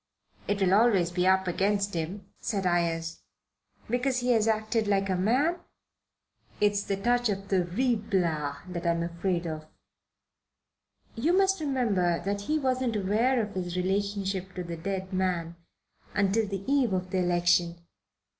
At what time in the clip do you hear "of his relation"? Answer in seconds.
13.43-14.23